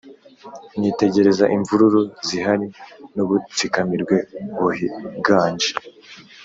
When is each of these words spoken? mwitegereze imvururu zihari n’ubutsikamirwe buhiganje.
mwitegereze 0.77 1.45
imvururu 1.55 2.01
zihari 2.27 2.67
n’ubutsikamirwe 3.15 4.15
buhiganje. 4.59 5.69